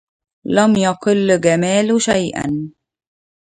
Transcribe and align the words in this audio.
لم 0.45 0.75
يقل 0.75 1.41
جمال 1.41 2.01
شيئا. 2.01 2.69